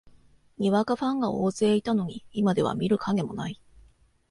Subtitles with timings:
[0.57, 3.61] にわかファンが大勢いたのに、今では見る影もない